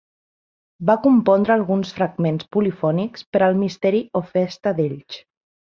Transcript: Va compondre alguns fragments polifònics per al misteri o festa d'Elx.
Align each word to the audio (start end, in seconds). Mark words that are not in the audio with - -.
Va 0.89 0.95
compondre 1.03 1.53
alguns 1.57 1.93
fragments 1.99 2.49
polifònics 2.57 3.29
per 3.35 3.45
al 3.51 3.61
misteri 3.65 4.05
o 4.23 4.27
festa 4.35 4.79
d'Elx. 4.81 5.25